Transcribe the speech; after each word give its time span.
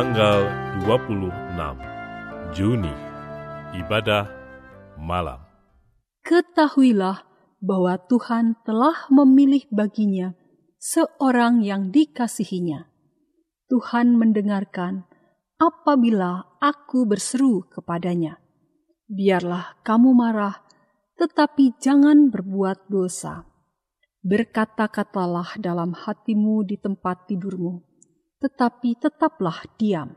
tanggal 0.00 0.48
26 0.88 1.28
Juni, 2.56 2.94
ibadah 3.76 4.32
malam. 4.96 5.44
Ketahuilah 6.24 7.20
bahwa 7.60 8.00
Tuhan 8.08 8.56
telah 8.64 8.96
memilih 9.12 9.68
baginya 9.68 10.32
seorang 10.80 11.60
yang 11.60 11.92
dikasihinya. 11.92 12.88
Tuhan 13.68 14.16
mendengarkan 14.16 15.04
apabila 15.60 16.48
aku 16.64 17.04
berseru 17.04 17.68
kepadanya. 17.68 18.40
Biarlah 19.04 19.84
kamu 19.84 20.16
marah, 20.16 20.64
tetapi 21.20 21.76
jangan 21.76 22.32
berbuat 22.32 22.88
dosa. 22.88 23.44
Berkata-katalah 24.24 25.60
dalam 25.60 25.92
hatimu 25.92 26.64
di 26.64 26.80
tempat 26.80 27.28
tidurmu, 27.28 27.89
tetapi 28.40 28.96
tetaplah 28.96 29.60
diam. 29.76 30.16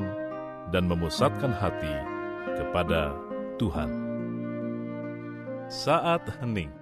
dan 0.70 0.86
memusatkan 0.86 1.50
hati 1.50 1.94
kepada 2.58 3.14
Tuhan. 3.58 3.91
Saat 5.70 6.26
hening 6.42 6.79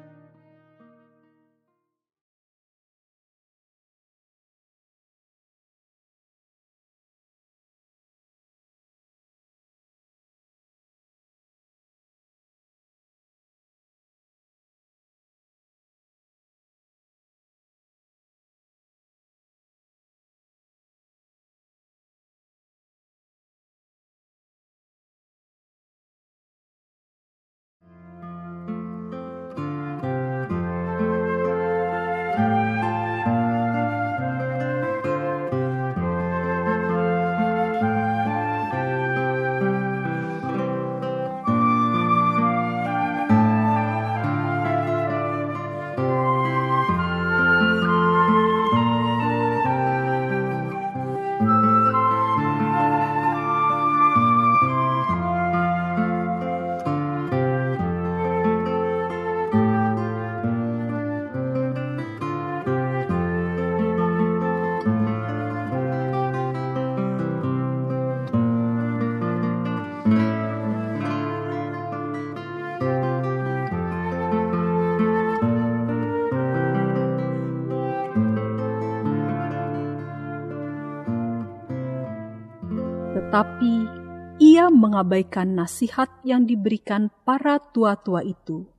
mengabaikan 84.78 85.58
nasihat 85.58 86.06
yang 86.22 86.46
diberikan 86.46 87.10
para 87.26 87.58
tua-tua 87.58 88.22
itu. 88.22 88.70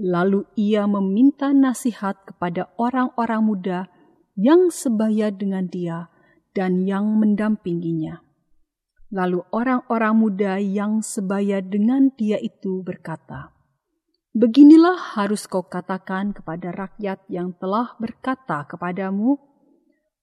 Lalu 0.00 0.48
ia 0.56 0.88
meminta 0.88 1.52
nasihat 1.52 2.16
kepada 2.24 2.72
orang-orang 2.80 3.42
muda 3.44 3.78
yang 4.36 4.72
sebaya 4.72 5.28
dengan 5.32 5.68
dia 5.68 6.08
dan 6.56 6.84
yang 6.88 7.16
mendampinginya. 7.16 8.24
Lalu 9.12 9.44
orang-orang 9.52 10.14
muda 10.16 10.52
yang 10.60 11.00
sebaya 11.00 11.60
dengan 11.60 12.12
dia 12.16 12.40
itu 12.40 12.80
berkata, 12.80 13.56
Beginilah 14.36 15.16
harus 15.16 15.48
kau 15.48 15.64
katakan 15.64 16.36
kepada 16.36 16.68
rakyat 16.68 17.24
yang 17.32 17.56
telah 17.56 17.96
berkata 17.96 18.68
kepadamu, 18.68 19.40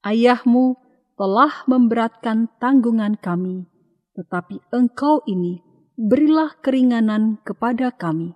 Ayahmu 0.05 0.77
telah 1.17 1.65
memberatkan 1.65 2.45
tanggungan 2.61 3.17
kami, 3.17 3.65
tetapi 4.13 4.61
engkau 4.69 5.21
ini 5.25 5.61
berilah 5.97 6.57
keringanan 6.61 7.41
kepada 7.41 7.93
kami. 7.93 8.33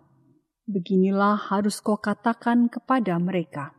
Beginilah 0.67 1.49
harus 1.49 1.79
kau 1.79 1.95
katakan 1.97 2.67
kepada 2.67 3.15
mereka. 3.17 3.71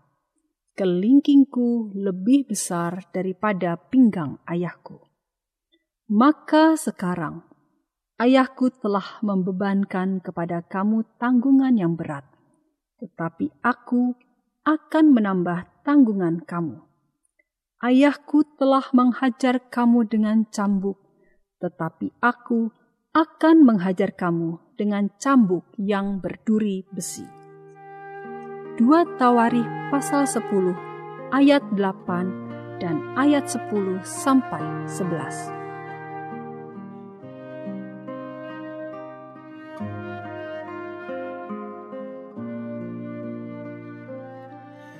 Kelingkingku 0.78 1.92
lebih 1.92 2.48
besar 2.48 3.02
daripada 3.10 3.76
pinggang 3.76 4.38
ayahku. 4.46 5.02
Maka 6.08 6.78
sekarang, 6.78 7.44
ayahku 8.16 8.72
telah 8.80 9.20
membebankan 9.20 10.24
kepada 10.24 10.64
kamu 10.64 11.04
tanggungan 11.20 11.76
yang 11.76 11.98
berat, 11.98 12.24
tetapi 13.02 13.52
aku 13.60 14.16
akan 14.64 15.04
menambah 15.12 15.68
tanggungan 15.84 16.40
kamu. 16.46 16.80
Ayahku 17.84 18.46
telah 18.56 18.88
menghajar 18.96 19.60
kamu 19.68 20.08
dengan 20.08 20.48
cambuk, 20.48 21.07
tetapi 21.58 22.14
aku 22.22 22.70
akan 23.14 23.56
menghajar 23.66 24.14
kamu 24.14 24.58
dengan 24.78 25.10
cambuk 25.18 25.66
yang 25.74 26.22
berduri 26.22 26.86
besi. 26.90 27.26
Dua 28.78 29.02
Tawarikh 29.18 29.90
pasal 29.90 30.22
10 30.22 31.34
ayat 31.34 31.66
8 31.74 32.78
dan 32.78 33.02
ayat 33.18 33.50
10 33.50 33.98
sampai 34.06 34.62
11. 34.86 35.58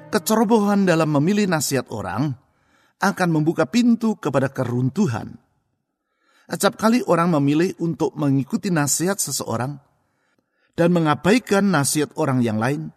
Kecerobohan 0.09 0.89
dalam 0.89 1.15
memilih 1.15 1.47
nasihat 1.47 1.87
orang 1.95 2.35
akan 2.99 3.29
membuka 3.31 3.69
pintu 3.71 4.19
kepada 4.19 4.51
keruntuhan. 4.51 5.48
Acap 6.49 6.81
kali 6.81 7.05
orang 7.05 7.37
memilih 7.37 7.77
untuk 7.77 8.17
mengikuti 8.17 8.73
nasihat 8.73 9.21
seseorang 9.21 9.77
dan 10.73 10.89
mengabaikan 10.97 11.69
nasihat 11.69 12.09
orang 12.17 12.41
yang 12.41 12.57
lain 12.57 12.89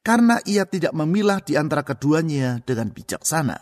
karena 0.00 0.40
ia 0.48 0.64
tidak 0.64 0.96
memilah 0.96 1.44
di 1.44 1.60
antara 1.60 1.84
keduanya 1.84 2.64
dengan 2.64 2.88
bijaksana. 2.88 3.58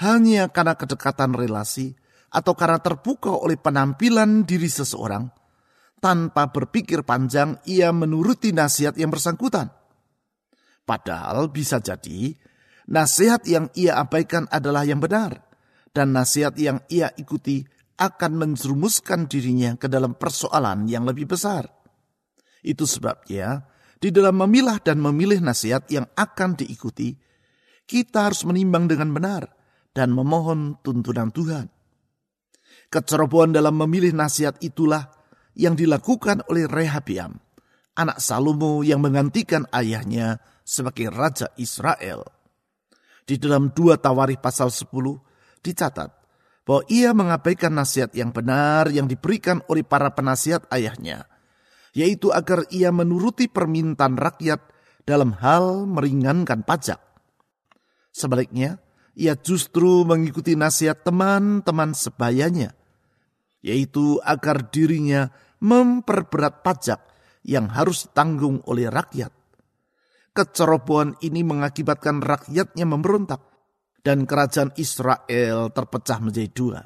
Hanya 0.00 0.48
karena 0.48 0.78
kedekatan 0.78 1.36
relasi 1.36 1.92
atau 2.32 2.56
karena 2.56 2.80
terpukau 2.80 3.44
oleh 3.44 3.60
penampilan 3.60 4.46
diri 4.48 4.70
seseorang, 4.72 5.28
tanpa 5.98 6.48
berpikir 6.48 7.02
panjang 7.02 7.58
ia 7.66 7.90
menuruti 7.90 8.54
nasihat 8.54 8.94
yang 8.94 9.10
bersangkutan. 9.10 9.68
Padahal 10.86 11.50
bisa 11.52 11.82
jadi 11.82 12.32
nasihat 12.88 13.44
yang 13.44 13.68
ia 13.76 14.00
abaikan 14.00 14.46
adalah 14.48 14.86
yang 14.86 15.02
benar, 15.02 15.44
dan 15.90 16.14
nasihat 16.14 16.54
yang 16.56 16.80
ia 16.88 17.12
ikuti 17.18 17.66
akan 17.98 18.32
menjerumuskan 18.38 19.26
dirinya 19.26 19.74
ke 19.74 19.90
dalam 19.90 20.14
persoalan 20.14 20.86
yang 20.86 21.02
lebih 21.02 21.26
besar. 21.26 21.66
Itu 22.62 22.86
sebabnya, 22.86 23.66
di 23.98 24.14
dalam 24.14 24.38
memilah 24.38 24.78
dan 24.78 25.02
memilih 25.02 25.42
nasihat 25.42 25.90
yang 25.90 26.06
akan 26.14 26.54
diikuti, 26.54 27.18
kita 27.82 28.30
harus 28.30 28.46
menimbang 28.46 28.86
dengan 28.86 29.10
benar 29.10 29.50
dan 29.90 30.14
memohon 30.14 30.78
tuntunan 30.86 31.34
Tuhan. 31.34 31.66
Kecerobohan 32.88 33.50
dalam 33.50 33.74
memilih 33.74 34.14
nasihat 34.14 34.56
itulah 34.62 35.10
yang 35.58 35.74
dilakukan 35.74 36.46
oleh 36.46 36.70
Rehabiam, 36.70 37.34
anak 37.98 38.22
Salomo 38.22 38.86
yang 38.86 39.02
menggantikan 39.02 39.66
ayahnya 39.74 40.38
sebagai 40.62 41.10
Raja 41.10 41.50
Israel. 41.58 42.22
Di 43.26 43.36
dalam 43.36 43.74
dua 43.74 44.00
Tawarikh 44.00 44.40
pasal 44.40 44.72
10 44.72 44.88
dicatat 45.60 46.17
bahwa 46.68 46.84
ia 46.92 47.16
mengabaikan 47.16 47.72
nasihat 47.72 48.12
yang 48.12 48.28
benar 48.28 48.92
yang 48.92 49.08
diberikan 49.08 49.64
oleh 49.72 49.80
para 49.80 50.12
penasihat 50.12 50.68
ayahnya, 50.68 51.24
yaitu 51.96 52.28
agar 52.28 52.68
ia 52.68 52.92
menuruti 52.92 53.48
permintaan 53.48 54.20
rakyat 54.20 54.60
dalam 55.08 55.32
hal 55.40 55.88
meringankan 55.88 56.60
pajak. 56.68 57.00
Sebaliknya, 58.12 58.84
ia 59.16 59.32
justru 59.40 60.04
mengikuti 60.04 60.60
nasihat 60.60 61.08
teman-teman 61.08 61.96
sebayanya, 61.96 62.76
yaitu 63.64 64.20
agar 64.20 64.68
dirinya 64.68 65.32
memperberat 65.64 66.60
pajak 66.60 67.00
yang 67.48 67.72
harus 67.72 68.04
ditanggung 68.04 68.60
oleh 68.68 68.92
rakyat. 68.92 69.32
Kecerobohan 70.36 71.16
ini 71.24 71.40
mengakibatkan 71.48 72.20
rakyatnya 72.20 72.84
memberontak 72.84 73.40
dan 74.02 74.24
kerajaan 74.24 74.72
Israel 74.78 75.70
terpecah 75.74 76.18
menjadi 76.22 76.50
dua. 76.50 76.80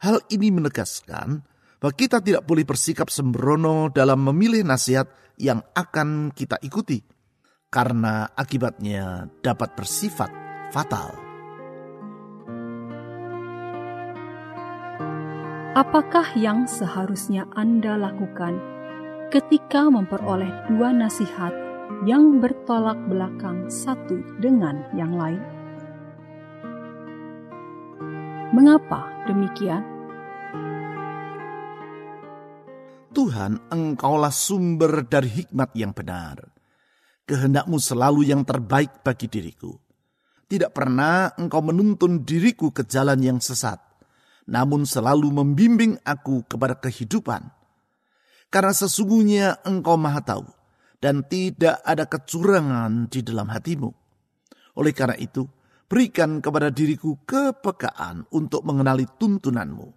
Hal 0.00 0.24
ini 0.32 0.48
menegaskan 0.48 1.44
bahwa 1.80 1.94
kita 1.96 2.20
tidak 2.20 2.44
boleh 2.44 2.64
bersikap 2.64 3.08
sembrono 3.08 3.88
dalam 3.92 4.20
memilih 4.24 4.64
nasihat 4.64 5.08
yang 5.40 5.64
akan 5.72 6.32
kita 6.32 6.60
ikuti, 6.60 7.00
karena 7.72 8.28
akibatnya 8.36 9.28
dapat 9.40 9.72
bersifat 9.76 10.28
fatal. 10.72 11.16
Apakah 15.70 16.36
yang 16.36 16.68
seharusnya 16.68 17.48
Anda 17.56 17.96
lakukan 17.96 18.58
ketika 19.32 19.88
memperoleh 19.88 20.50
dua 20.68 20.90
nasihat 20.90 21.54
yang 22.04 22.42
bertolak 22.42 22.98
belakang 23.08 23.70
satu 23.70 24.18
dengan 24.42 24.84
yang 24.92 25.14
lain? 25.16 25.59
Mengapa 28.60 29.08
demikian? 29.24 29.80
Tuhan, 33.16 33.56
Engkaulah 33.72 34.28
sumber 34.28 35.08
dari 35.08 35.32
hikmat 35.32 35.72
yang 35.72 35.96
benar. 35.96 36.44
Kehendakmu 37.24 37.80
selalu 37.80 38.28
yang 38.28 38.44
terbaik 38.44 39.00
bagi 39.00 39.32
diriku. 39.32 39.72
Tidak 40.44 40.76
pernah 40.76 41.32
Engkau 41.40 41.64
menuntun 41.64 42.20
diriku 42.20 42.68
ke 42.68 42.84
jalan 42.84 43.24
yang 43.24 43.40
sesat 43.40 43.80
namun 44.50 44.82
selalu 44.82 45.30
membimbing 45.30 45.94
aku 46.02 46.42
kepada 46.50 46.74
kehidupan. 46.74 47.54
Karena 48.50 48.74
sesungguhnya 48.74 49.62
engkau 49.62 49.94
maha 49.94 50.26
tahu, 50.26 50.46
dan 50.98 51.22
tidak 51.22 51.78
ada 51.86 52.10
kecurangan 52.10 53.06
di 53.06 53.22
dalam 53.22 53.46
hatimu. 53.46 53.90
Oleh 54.74 54.90
karena 54.90 55.14
itu, 55.14 55.46
berikan 55.90 56.38
kepada 56.38 56.70
diriku 56.70 57.18
kepekaan 57.26 58.22
untuk 58.30 58.62
mengenali 58.62 59.10
tuntunanmu, 59.10 59.90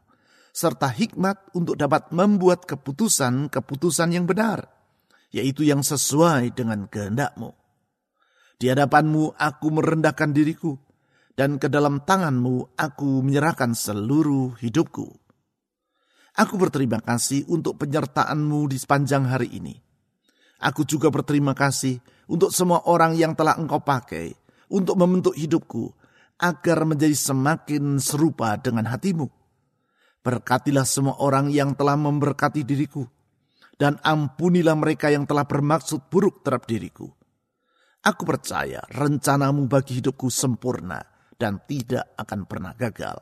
serta 0.50 0.90
hikmat 0.90 1.54
untuk 1.54 1.78
dapat 1.78 2.10
membuat 2.10 2.66
keputusan-keputusan 2.66 4.10
yang 4.18 4.26
benar, 4.26 4.66
yaitu 5.30 5.62
yang 5.62 5.86
sesuai 5.86 6.58
dengan 6.58 6.90
kehendakmu. 6.90 7.54
Di 8.58 8.74
hadapanmu 8.74 9.38
aku 9.38 9.68
merendahkan 9.70 10.34
diriku, 10.34 10.74
dan 11.38 11.62
ke 11.62 11.70
dalam 11.70 12.02
tanganmu 12.02 12.74
aku 12.74 13.22
menyerahkan 13.22 13.78
seluruh 13.78 14.58
hidupku. 14.58 15.14
Aku 16.34 16.58
berterima 16.58 16.98
kasih 17.06 17.46
untuk 17.46 17.78
penyertaanmu 17.78 18.66
di 18.66 18.82
sepanjang 18.82 19.30
hari 19.30 19.54
ini. 19.54 19.78
Aku 20.58 20.82
juga 20.90 21.14
berterima 21.14 21.54
kasih 21.54 22.02
untuk 22.26 22.50
semua 22.50 22.82
orang 22.90 23.14
yang 23.14 23.38
telah 23.38 23.54
engkau 23.62 23.78
pakai 23.84 24.43
untuk 24.72 24.96
membentuk 25.00 25.36
hidupku 25.36 25.92
agar 26.40 26.84
menjadi 26.84 27.16
semakin 27.16 28.04
serupa 28.04 28.60
dengan 28.60 28.90
hatimu. 28.92 29.32
Berkatilah 30.24 30.88
semua 30.88 31.20
orang 31.20 31.52
yang 31.52 31.76
telah 31.76 32.00
memberkati 32.00 32.64
diriku, 32.64 33.04
dan 33.76 34.00
ampunilah 34.00 34.76
mereka 34.76 35.12
yang 35.12 35.28
telah 35.28 35.44
bermaksud 35.44 36.08
buruk 36.08 36.44
terhadap 36.44 36.68
diriku. 36.68 37.12
Aku 38.04 38.24
percaya 38.28 38.84
rencanamu 38.92 39.68
bagi 39.68 40.00
hidupku 40.00 40.28
sempurna, 40.32 41.04
dan 41.36 41.60
tidak 41.68 42.16
akan 42.16 42.48
pernah 42.48 42.72
gagal. 42.76 43.20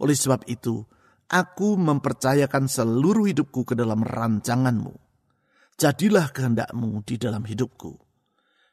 Oleh 0.00 0.16
sebab 0.16 0.44
itu, 0.48 0.84
aku 1.28 1.76
mempercayakan 1.76 2.68
seluruh 2.68 3.28
hidupku 3.28 3.64
ke 3.64 3.72
dalam 3.76 4.04
rancanganmu. 4.04 4.92
Jadilah 5.80 6.28
kehendakmu 6.32 7.00
di 7.04 7.16
dalam 7.16 7.44
hidupku. 7.44 8.09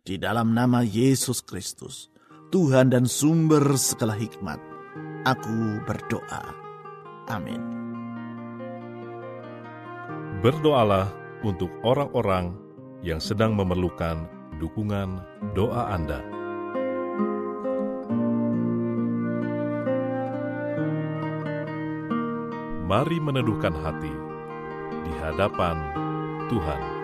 Di 0.07 0.15
dalam 0.15 0.55
nama 0.55 0.87
Yesus 0.87 1.43
Kristus, 1.43 2.07
Tuhan 2.47 2.95
dan 2.95 3.11
sumber 3.11 3.75
segala 3.75 4.15
hikmat, 4.15 4.55
aku 5.27 5.83
berdoa. 5.83 6.55
Amin. 7.27 7.59
Berdoalah 10.39 11.11
untuk 11.43 11.67
orang-orang 11.83 12.55
yang 13.03 13.19
sedang 13.19 13.51
memerlukan 13.51 14.31
dukungan 14.63 15.19
doa 15.51 15.91
Anda. 15.91 16.23
Mari 22.87 23.19
meneduhkan 23.19 23.75
hati 23.75 24.13
di 25.03 25.11
hadapan 25.19 25.75
Tuhan. 26.47 26.96